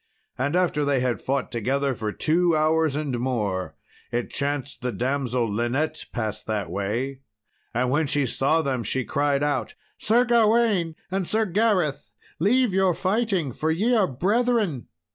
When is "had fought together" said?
0.99-1.93